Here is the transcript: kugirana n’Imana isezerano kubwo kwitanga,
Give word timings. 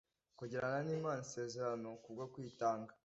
kugirana 0.39 0.79
n’Imana 0.87 1.21
isezerano 1.27 1.89
kubwo 2.03 2.25
kwitanga, 2.33 2.91